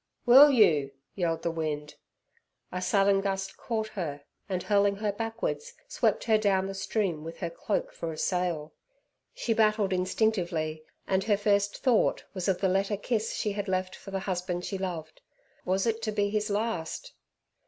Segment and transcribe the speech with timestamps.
[0.25, 1.93] "Will you?" yelled the wind.
[2.71, 7.37] A sudden gust caught her, and, hurling her backwards, swept her down the stream with
[7.37, 8.73] her cloak for a sail.
[9.35, 13.95] She battled instinctively, and her first thought was of the letter kiss she had left
[13.95, 15.21] for the husband she loved.
[15.65, 17.13] Was it to be his last?